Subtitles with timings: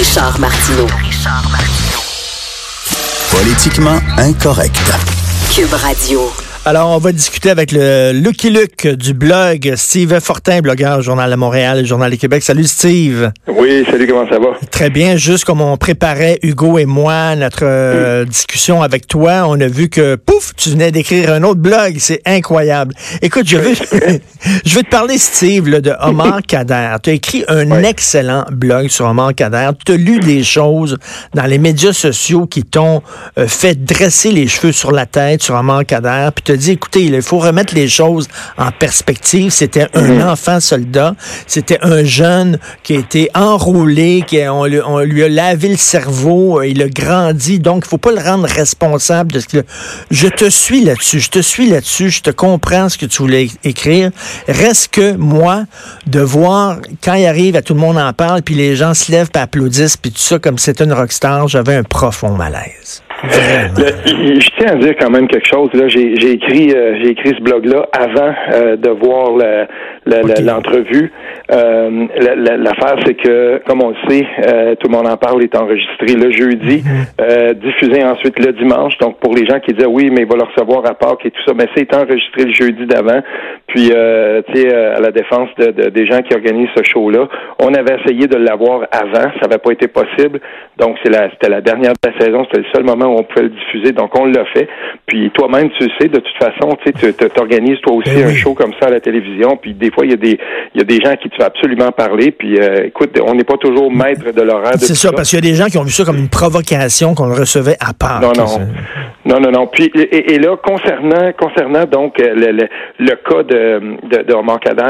[0.00, 0.86] Richard Martineau.
[3.30, 4.80] Politiquement incorrect.
[5.50, 6.49] Cube Radio.
[6.66, 11.36] Alors, on va discuter avec le Lucky Luke du blog Steve Fortin, blogueur Journal de
[11.36, 12.42] Montréal Journal de Québec.
[12.42, 13.32] Salut Steve.
[13.48, 14.48] Oui, salut, comment ça va?
[14.70, 15.16] Très bien.
[15.16, 19.88] Juste comme on préparait Hugo et moi notre euh, discussion avec toi, on a vu
[19.88, 21.96] que pouf, tu venais d'écrire un autre blog.
[21.98, 22.94] C'est incroyable.
[23.22, 23.74] Écoute, je veux,
[24.66, 26.96] je veux te parler, Steve, là, de Omar Kader.
[27.02, 29.70] Tu as écrit un excellent blog sur Omar Kader.
[29.86, 30.98] Tu as lu des choses
[31.32, 33.02] dans les médias sociaux qui t'ont
[33.38, 36.28] euh, fait dresser les cheveux sur la tête sur Omar Kader.
[36.34, 39.50] Puis dit, écoutez, il faut remettre les choses en perspective.
[39.50, 40.28] C'était un mhm.
[40.28, 41.14] enfant soldat.
[41.46, 46.66] C'était un jeune qui a été enrôlé, qui on, lui a lavé le cerveau, euh,
[46.66, 47.58] il a grandi.
[47.58, 49.64] Donc, il faut pas le rendre responsable de ce que...
[50.10, 51.20] Je te suis là-dessus.
[51.20, 52.10] Je te suis là-dessus.
[52.10, 54.10] Je te comprends ce que tu voulais écrire.
[54.48, 55.64] Reste que moi,
[56.06, 59.10] de voir quand il arrive, à tout le monde en parle, puis les gens se
[59.10, 64.50] lèvent, puis applaudissent, puis tout ça, comme c'est une rockstar, j'avais un profond malaise je
[64.58, 65.68] tiens à dire quand même quelque chose.
[65.88, 69.36] J'ai, écrit, euh, écrit ce blog-là avant euh, de voir
[70.44, 71.12] l'entrevue.
[71.52, 72.06] Euh,
[72.56, 76.30] l'affaire, c'est que, comme on le sait, tout le monde en parle, est enregistré le
[76.30, 77.54] jeudi, mm-hmm.
[77.54, 78.96] diffusé ensuite le dimanche.
[78.98, 81.30] Donc, pour les gens qui disent oui, mais il va le recevoir à Pâques et
[81.30, 83.20] tout ça, mais c'est enregistré le jeudi d'avant.
[83.66, 87.28] Puis, tu sais, à la défense de, des gens qui organisent ce show-là,
[87.60, 90.40] on avait essayé de l'avoir avant, ça n'avait pas été possible.
[90.78, 93.50] Donc, la, c'était la dernière de la saison, c'était le seul moment on pouvait le
[93.50, 93.92] diffuser.
[93.92, 94.68] Donc, on l'a fait.
[95.06, 98.72] Puis toi-même, tu sais, de toute façon, tu t'organises toi aussi ben un show comme
[98.80, 99.56] ça à la télévision.
[99.56, 100.38] Puis des fois, il y a des
[100.74, 102.30] il y a des gens qui tu vas absolument parler.
[102.30, 104.74] Puis euh, écoute, on n'est pas toujours maître de l'horaire.
[104.78, 107.14] C'est ça, parce qu'il y a des gens qui ont vu ça comme une provocation
[107.14, 108.20] qu'on le recevait à part.
[108.20, 108.68] Non, non.
[109.24, 109.66] Non, non, non.
[109.66, 112.68] Puis et, là, concernant concernant donc euh, le, le,
[112.98, 114.34] le cas de, de, de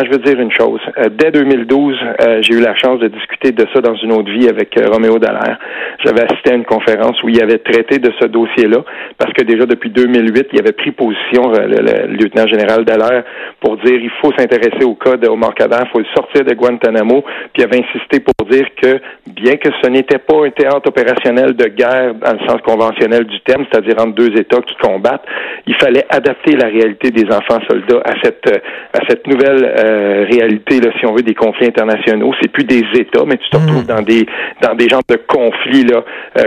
[0.05, 0.81] je veux dire une chose.
[0.99, 1.97] Euh, dès 2012,
[2.41, 5.59] j'ai eu la chance de discuter de ça dans une autre vie avec Roméo Dallaire.
[6.05, 8.85] J'avais assisté à une conférence où il avait traité de ce dossier-là,
[9.19, 13.25] parce que déjà depuis 2008, il avait pris position, euh, le, lieutenant général Dallaire,
[13.61, 17.23] pour dire il faut s'intéresser au cas de Kadhafi, il faut le sortir de Guantanamo,
[17.53, 21.55] puis il avait insisté pour dire que bien que ce n'était pas un théâtre opérationnel
[21.55, 25.25] de guerre dans le sens conventionnel du terme, c'est-à-dire entre deux États qui combattent,
[25.67, 28.59] il fallait adapter la réalité des enfants soldats à cette euh,
[28.93, 32.33] à cette nouvelle euh, réalité, là, si on veut, des conflits internationaux.
[32.41, 33.95] C'est plus des États, mais tu te retrouves mm.
[33.95, 34.27] dans des
[34.63, 36.03] dans des genres de conflits là,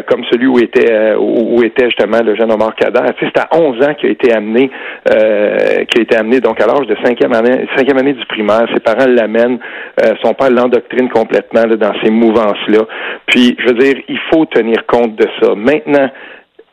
[0.08, 3.02] comme celui où était où, était justement le jeune Omar Kader.
[3.20, 4.70] c'est à 11 ans qu'il a été amené,
[5.12, 8.66] euh, qui a été amené donc à l'âge de cinquième année, cinquième année du primaire.
[8.74, 9.60] Ses parents l'amènent,
[10.02, 12.82] euh, son père l'endoctrine complètement dans ces mouvances-là.
[13.26, 15.56] Puis, je veux dire, il faut tenir compte de ça.
[15.56, 16.10] Maintenant,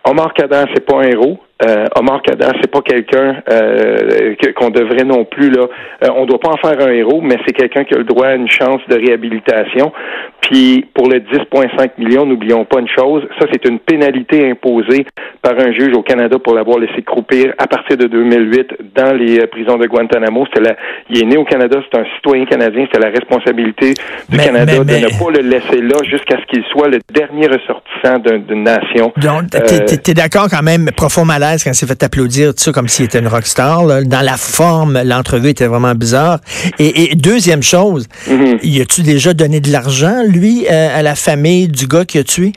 [0.04, 1.38] Omar Kader, c'est pas un héros.
[1.62, 5.66] Euh, Omar Kadar, c'est pas quelqu'un euh, qu'on devrait non plus là.
[6.04, 8.28] Euh, on doit pas en faire un héros, mais c'est quelqu'un qui a le droit
[8.28, 9.92] à une chance de réhabilitation.
[10.40, 15.06] Puis pour le 10,5 millions, n'oublions pas une chose, ça c'est une pénalité imposée
[15.42, 19.40] par un juge au Canada pour l'avoir laissé croupir à partir de 2008 dans les
[19.40, 20.46] euh, prisons de Guantanamo.
[20.60, 20.76] La,
[21.08, 23.94] il est né au Canada, c'est un citoyen canadien, c'est la responsabilité
[24.28, 28.18] du Canada de ne pas le laisser là jusqu'à ce qu'il soit le dernier ressortissant
[28.18, 29.12] d'une nation.
[29.16, 32.72] Donc, t'es es, d'accord quand même, profond malaise quand il s'est fait applaudir, tout ça,
[32.72, 33.82] comme s'il était une rockstar.
[34.04, 36.38] Dans la forme, l'entrevue était vraiment bizarre.
[36.78, 38.58] Et, deuxième chose, mm-hmm.
[38.62, 42.24] y a-tu déjà donné de l'argent, lui, euh, à la famille du gars qui a
[42.24, 42.52] tué?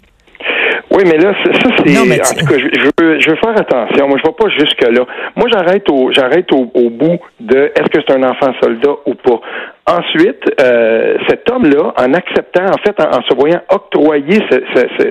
[0.94, 1.98] Oui, mais là, ça, c'est.
[1.98, 4.08] En tout cas, je, veux, je veux faire attention.
[4.08, 5.06] Moi, je ne vais pas jusque-là.
[5.36, 9.42] Moi, j'arrête au, j'arrête au, bout de est-ce que c'est un enfant soldat ou pas.
[9.88, 14.40] Ensuite, euh, cet homme-là, en acceptant, en fait, en, se voyant octroyer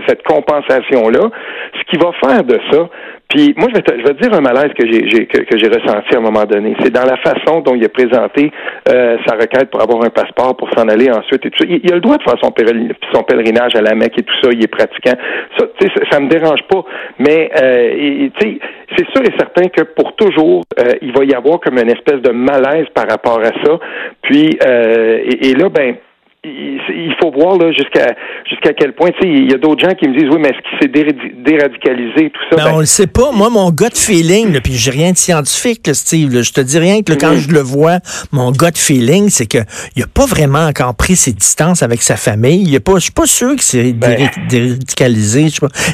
[0.07, 1.31] cette compensation-là,
[1.75, 2.89] ce qu'il va faire de ça,
[3.33, 5.57] puis moi, je vais, te, je vais te dire un malaise que j'ai que, que
[5.57, 6.77] j'ai ressenti à un moment donné.
[6.83, 8.53] C'est dans la façon dont il a présenté
[8.91, 11.65] euh, sa requête pour avoir un passeport pour s'en aller ensuite et tout ça.
[11.67, 12.53] Il, a le droit de faire son,
[13.15, 14.51] son, pèlerinage à la Mecque et tout ça.
[14.53, 15.15] Il est pratiquant.
[15.59, 16.85] Ça, ça, ça me dérange pas.
[17.19, 21.79] Mais euh, c'est sûr et certain que pour toujours, euh, il va y avoir comme
[21.79, 23.79] une espèce de malaise par rapport à ça.
[24.21, 25.95] Puis euh, et, et là, ben
[26.45, 28.15] il faut voir là jusqu'à
[28.49, 29.11] jusqu'à quel point.
[29.11, 31.33] Tu sais, il y a d'autres gens qui me disent oui, mais est-ce qu'il s'est
[31.37, 32.57] déradicalisé tout ça?
[32.57, 33.31] Ben, ben, on le sait pas.
[33.33, 36.43] Moi, mon gut feeling, puis j'ai rien de scientifique, Steve.
[36.43, 37.49] je te dis rien que quand mm-hmm.
[37.49, 37.99] je le vois,
[38.33, 39.59] mon gut feeling, c'est que
[39.95, 42.63] il a pas vraiment encore pris ses distances avec sa famille.
[42.63, 44.29] Il est pas, je suis pas sûr qu'il s'est ben.
[44.49, 45.47] déradicalisé.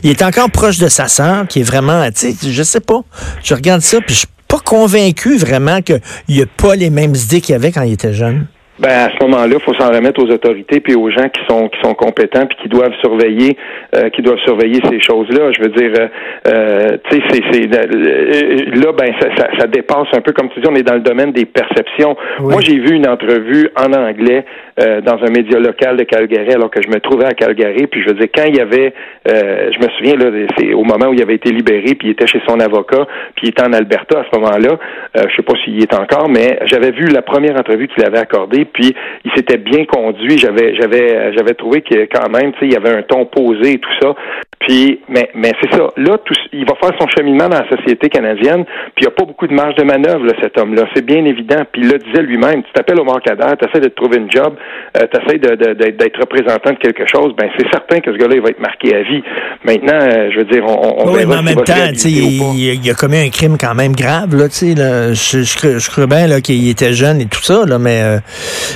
[0.03, 3.01] Il est encore proche de sa sœur, qui est vraiment, tu sais, je sais pas.
[3.45, 6.01] Je regarde ça, puis je suis pas convaincu vraiment qu'il
[6.31, 8.47] n'y a pas les mêmes idées qu'il avait quand il était jeune.
[8.79, 11.69] Ben à ce moment-là, il faut s'en remettre aux autorités puis aux gens qui sont
[11.69, 13.57] qui sont compétents puis qui doivent surveiller
[13.97, 15.51] euh, qui doivent surveiller ces choses-là.
[15.53, 16.09] Je veux dire, euh,
[16.47, 20.77] euh tu sais, c'est là ben ça, ça, dépasse un peu comme tu dis, on
[20.77, 22.17] est dans le domaine des perceptions.
[22.39, 24.45] Moi, j'ai vu une entrevue en anglais
[24.77, 27.89] dans un média local de Calgary alors que je me trouvais à Calgary.
[27.89, 28.93] Puis je veux dire, quand il y avait,
[29.27, 32.29] je me souviens là, c'est au moment où il avait été libéré puis il était
[32.29, 34.79] chez son avocat puis il était en Alberta à ce moment-là.
[35.17, 38.19] je sais pas s'il y est encore, mais j'avais vu la première entrevue qu'il avait
[38.19, 38.95] accordée puis
[39.25, 40.39] il s'était bien conduit.
[40.39, 43.73] J'avais j'avais j'avais trouvé que quand même, tu sais, il y avait un ton posé
[43.73, 44.15] et tout ça.
[44.61, 45.89] Puis, mais, mais c'est ça.
[45.97, 48.65] Là, tout, il va faire son cheminement dans la société canadienne,
[48.97, 50.83] puis il n'y a pas beaucoup de marge de manœuvre, là, cet homme-là.
[50.95, 51.63] C'est bien évident.
[51.73, 52.63] Puis il le disait lui-même.
[52.65, 54.55] Tu t'appelles au Kader, tu essaies de te trouver une job,
[54.97, 58.43] euh, tu essaies d'être représentant de quelque chose, ben c'est certain que ce gars-là, il
[58.43, 59.23] va être marqué à vie.
[59.65, 61.75] Maintenant, euh, je veux dire, on, on Oui, mais en même temps,
[62.05, 66.07] il, il, a commis un crime quand même grave, là, tu sais, je, je, crois
[66.07, 68.19] bien, là, qu'il était jeune et tout ça, là, mais, euh,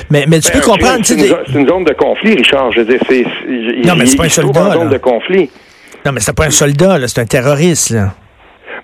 [0.09, 2.71] mais, mais tu peux ben, comprendre, C'est une, une, zone de conflit, Richard.
[2.71, 3.25] Je veux dire, c'est.
[3.87, 4.71] Non, mais c'est pas un soldat.
[4.73, 5.49] zone de conflit.
[6.05, 7.91] Non, mais c'est pas un soldat, c'est un terroriste.
[7.91, 8.13] Là.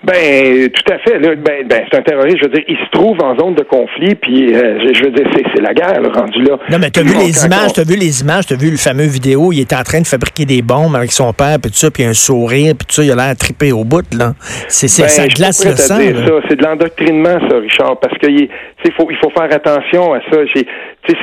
[0.02, 1.20] Ben, tout à fait.
[1.20, 2.38] Là, ben, ben c'est un terroriste.
[2.38, 5.28] Je veux dire, il se trouve en zone de conflit, puis euh, je veux dire,
[5.34, 6.58] c'est la guerre, là, rendu là.
[6.72, 9.52] Non, mais t'as vu les images, t'as vu les images, t'as vu le fameux vidéo.
[9.52, 12.06] Il est en train de fabriquer des bombes avec son père, puis tout ça, puis
[12.06, 14.34] un sourire, puis tout ça, il a l'air trippé au bout, là.
[14.70, 16.00] C'est ben, ça glace le sang.
[16.48, 18.48] C'est de l'endoctrinement, ça, Richard, parce qu'il
[18.96, 20.38] faut, il faut faire attention à ça.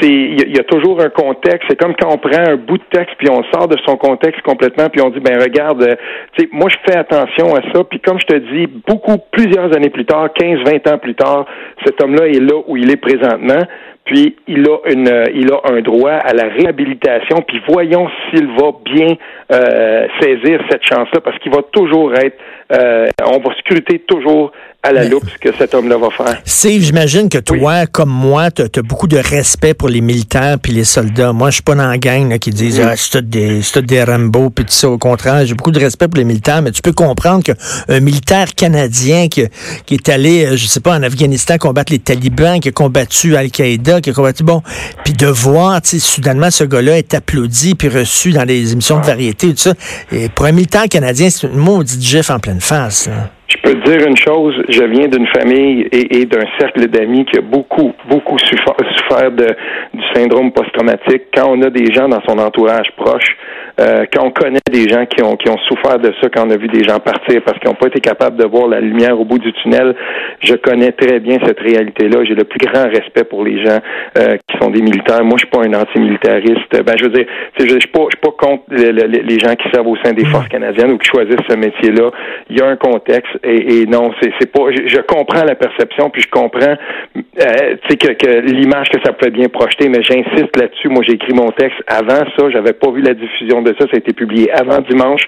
[0.02, 1.68] Il y, a toujours un contexte.
[1.68, 4.42] C'est comme quand on prend un bout de texte, puis on sort de son contexte
[4.42, 8.18] complètement, puis on dit, ben regarde, euh, moi je fais attention à ça, puis comme
[8.20, 11.46] je te dis, beaucoup, plusieurs années plus tard, 15, 20 ans plus tard,
[11.84, 13.62] cet homme-là est là où il est présentement.
[14.06, 17.38] Puis il a une, euh, il a un droit à la réhabilitation.
[17.46, 19.16] Puis voyons s'il va bien
[19.52, 22.38] euh, saisir cette chance-là, parce qu'il va toujours être,
[22.72, 24.52] euh, on va scruter toujours
[24.86, 26.40] à la loupe ce que cet homme-là va faire.
[26.44, 30.72] Steve, j'imagine que toi, comme moi, tu as, beaucoup de respect pour les militaires puis
[30.72, 31.32] les soldats.
[31.32, 34.64] Moi, je suis pas dans la gang qui disent ah, c'est des, des Rambo puis
[34.64, 34.88] tout ça.
[34.88, 38.54] Au contraire, j'ai beaucoup de respect pour les militaires, mais tu peux comprendre qu'un militaire
[38.54, 39.44] canadien qui,
[39.86, 43.36] qui est allé, euh, je sais pas, en Afghanistan combattre les talibans, qui a combattu
[43.36, 44.62] Al-Qaïda, qui a combattu, bon,
[45.04, 49.00] puis de voir, tu sais, soudainement, ce gars-là est applaudi puis reçu dans des émissions
[49.00, 49.74] de variété et tout ça.
[50.12, 53.08] Et pour un militaire canadien, c'est une maudite gif en pleine face.
[53.48, 57.38] Je peux te dire une chose, je viens d'une famille et, d'un cercle d'amis qui
[57.38, 59.46] a beaucoup, beaucoup souffert, de,
[59.94, 61.26] du syndrome post-traumatique.
[61.32, 63.36] Quand on a des gens dans son entourage proche,
[63.78, 66.50] euh, quand on connaît des gens qui ont, qui ont souffert de ça, quand on
[66.50, 69.20] a vu des gens partir parce qu'ils n'ont pas été capables de voir la lumière
[69.20, 69.94] au bout du tunnel,
[70.40, 72.24] je connais très bien cette réalité-là.
[72.24, 73.78] J'ai le plus grand respect pour les gens
[74.18, 75.22] euh, qui sont des militaires.
[75.24, 76.82] Moi, je suis pas un anti-militariste.
[76.84, 77.26] Ben, je veux dire,
[77.58, 80.24] je, je suis pas, je suis pas contre les, gens qui servent au sein des
[80.24, 82.10] forces canadiennes ou qui choisissent ce métier-là.
[82.48, 84.70] Il y a un contexte et, et non, c'est, pas.
[84.70, 86.74] Je, comprends la perception, puis je comprends,
[87.16, 90.88] euh, que, que l'image que ça peut bien projeter, mais j'insiste là-dessus.
[90.88, 92.50] Moi, j'ai écrit mon texte avant ça.
[92.50, 93.86] J'avais pas vu la diffusion de ça.
[93.86, 95.22] Ça a été publié avant dimanche.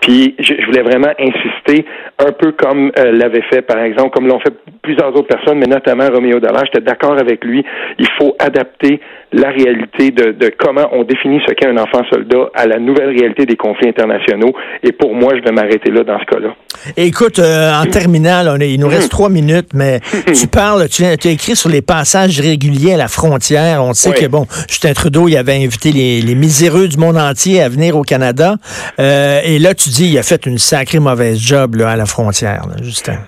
[0.00, 1.86] Puis je, voulais vraiment insister,
[2.18, 5.66] un peu comme euh, l'avait fait, par exemple, comme l'ont fait plusieurs autres personnes, mais
[5.66, 6.64] notamment Roméo Dallaire.
[6.66, 7.64] J'étais d'accord avec lui.
[7.98, 9.00] Il faut adapter
[9.36, 13.10] la réalité de, de comment on définit ce qu'est un enfant soldat à la nouvelle
[13.10, 14.54] réalité des conflits internationaux.
[14.82, 16.54] Et pour moi, je vais m'arrêter là dans ce cas-là.
[16.96, 20.00] Écoute, euh, en terminal, on il nous reste trois minutes, mais
[20.34, 23.82] tu parles, tu, as écrit sur les passages réguliers à la frontière.
[23.84, 27.60] On sait que, bon, Justin Trudeau, il avait invité les, les miséreux du monde entier
[27.60, 28.56] à venir au Canada.
[28.98, 32.06] Euh, et là, tu dis, il a fait une sacrée mauvaise job là, à la
[32.06, 33.18] frontière, Justin.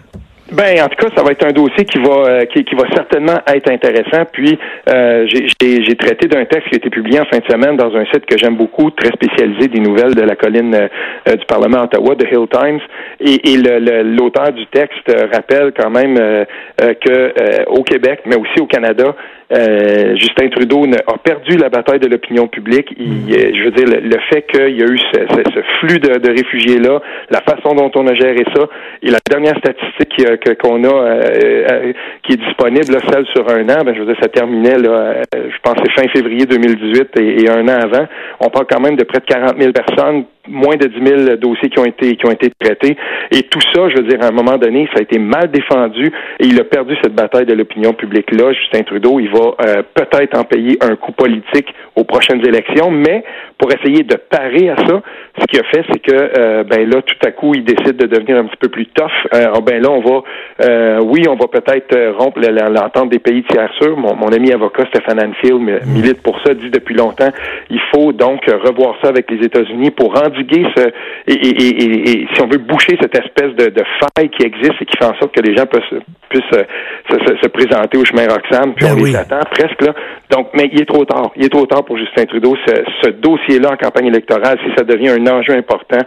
[0.58, 2.82] Ben, en tout cas, ça va être un dossier qui va euh, qui, qui, va
[2.93, 4.25] certainement être intéressant.
[4.32, 4.58] Puis,
[4.88, 8.05] euh, j'ai traité d'un texte qui a été publié en fin de semaine dans un
[8.06, 12.17] site que j'aime beaucoup, très spécialisé des nouvelles de la colline euh, du Parlement Ottawa,
[12.17, 12.81] The Hill Times.
[13.20, 13.56] Et, et
[14.03, 19.15] l'auteur du texte rappelle quand même que au Québec, mais aussi au Canada,
[19.50, 22.94] euh, Justin Trudeau a perdu la bataille de l'opinion publique.
[22.98, 23.31] Il, mm.
[23.31, 26.31] euh, je veux dire, le, fait qu'il y a eu ce, ce, flux de, de
[26.31, 27.00] réfugiés-là,
[27.31, 28.67] la façon dont on a géré ça,
[29.02, 31.93] et la dernière statistique qu'on a euh,
[32.24, 35.58] qui est disponible, celle sur un an, ben, je veux dire, ça terminait, là, je
[35.62, 38.06] pense, c'est fin février 2018 et, et, un an avant.
[38.40, 41.69] On parle quand même de près de 40 000 personnes moins de 10 000 dossiers
[41.69, 42.96] qui ont été qui ont été traités.
[43.31, 46.10] Et tout ça, je veux dire, à un moment donné, ça a été mal défendu
[46.40, 48.52] et il a perdu cette bataille de l'opinion publique là.
[48.52, 53.24] Justin Trudeau, il va euh, peut-être en payer un coup politique aux prochaines élections, mais
[53.58, 55.02] pour essayer de parer à ça,
[55.38, 58.06] ce qu'il a fait, c'est que euh, ben là, tout à coup, il décide de
[58.06, 59.10] devenir un petit peu plus tough.
[59.34, 63.96] Euh, ben là, on va, oui, on va peut-être rompre l'entente des pays tiers sûrs.
[63.96, 67.31] Mon, mon, ami avocat Stéphane Anfield milite pour ça, dit depuis longtemps.
[67.70, 70.88] Il faut donc revoir ça avec les États-Unis pour endiguer ce
[71.26, 74.84] et, et, et, si on veut boucher cette espèce de, de, faille qui existe et
[74.84, 78.74] qui fait en sorte que les gens puissent, puissent se, se, présenter au chemin Roxham,
[78.74, 79.94] puis ben on les attend presque là.
[80.30, 81.30] Donc, mais il est trop tard.
[81.36, 82.56] Il est trop tard pour Justin Trudeau.
[82.66, 86.00] Ce, ce dossier-là en campagne électorale, si ça devient un enjeu important,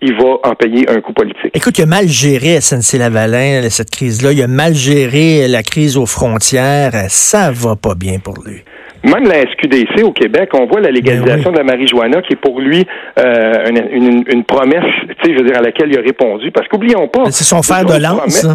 [0.00, 1.50] il va en payer un coût politique.
[1.54, 4.32] Écoute, il a mal géré SNC-Lavalin, cette crise-là.
[4.32, 6.92] Il a mal géré la crise aux frontières.
[7.08, 8.64] Ça va pas bien pour lui.
[9.04, 12.36] Même la SQDC au Québec, on voit la légalisation ben de la marijuana qui est
[12.36, 12.86] pour lui
[13.18, 16.50] euh, une, une, promesse, tu sais, je veux dire, à laquelle il a répondu.
[16.50, 17.30] Parce qu'oublions pas.
[17.30, 18.46] C'est son fer de lance.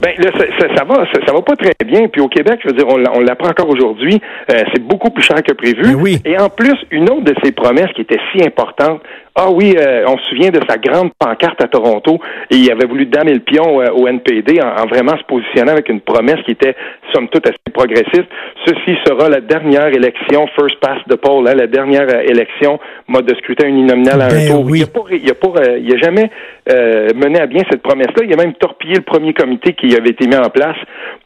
[0.00, 2.06] Ben là, ça, ça, va, ça, va pas très bien.
[2.08, 4.20] Puis au Québec, je veux dire, on, l'apprend encore aujourd'hui.
[4.50, 5.94] Euh, c'est beaucoup plus cher que prévu.
[5.94, 6.18] Oui.
[6.24, 9.00] Et en plus, une autre de ses promesses qui était si importante.
[9.40, 12.18] Ah oui, euh, on se souvient de sa grande pancarte à Toronto
[12.50, 15.88] et il avait voulu damer le pion euh, au NPD en, vraiment se positionnant avec
[15.88, 16.74] une promesse qui était
[17.14, 18.26] somme toute assez progressiste.
[18.66, 23.34] Ceci sera la dernière élection first past the poll, hein, la dernière élection mode de
[23.36, 24.76] scrutin uninominal à un ben tour.
[24.76, 24.86] Il a,
[25.34, 26.30] pas, il a jamais
[27.14, 28.24] mené à bien cette promesse-là.
[28.24, 30.76] Il a même torpillé le premier comité qui avait été mis en place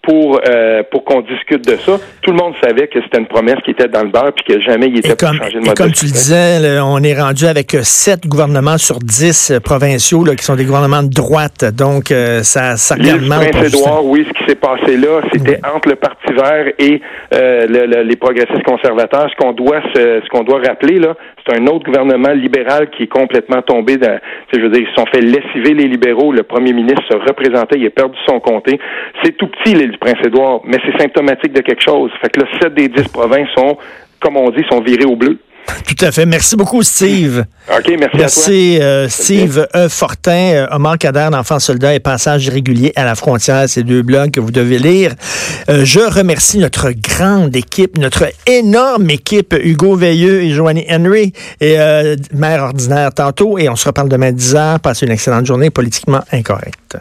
[0.02, 1.98] pour euh, pour qu'on discute de ça.
[2.22, 4.60] Tout le monde savait que c'était une promesse qui était dans le beurre puis que
[4.60, 5.68] jamais il était pour changer de mode.
[5.68, 10.34] Et comme tu le disais, on est rendu avec sept gouvernements sur dix provinciaux là,
[10.34, 11.64] qui sont des gouvernements de droite.
[11.76, 12.96] Donc euh, ça ça.
[12.96, 17.00] Prince-Édouard, oui, ce qui s'est passé là, c'était entre le Parti vert et
[17.34, 19.28] euh, les progressistes conservateurs.
[19.30, 21.14] Ce qu'on doit ce qu'on doit rappeler là,
[21.44, 24.18] c'est un autre gouvernement libéral qui est complètement tombé dans.
[24.52, 26.32] Je veux dire, ils se sont fait lessiver les libéraux.
[26.32, 28.78] Le premier ministre se représentait, il a perdu son comté.
[29.22, 32.10] C'est tout petit l'île du Prince-Édouard, mais c'est symptomatique de quelque chose.
[32.20, 33.76] Fait que là, 7 des 10 provinces sont,
[34.20, 35.38] comme on dit, sont virées au bleu.
[35.86, 36.26] Tout à fait.
[36.26, 37.44] Merci beaucoup, Steve.
[37.68, 38.86] OK, merci, merci à toi.
[38.86, 39.88] Euh, Steve E.
[39.88, 44.30] Fortin, euh, Omar Kader, d'Enfants soldats et passage irrégulier à la frontière, ces deux blogs
[44.30, 45.14] que vous devez lire.
[45.68, 51.78] Euh, je remercie notre grande équipe, notre énorme équipe, Hugo Veilleux et Joanny Henry, et
[51.78, 54.78] euh, mère ordinaire tantôt, et on se reparle demain 10 h.
[54.80, 56.96] Passez une excellente journée politiquement incorrecte.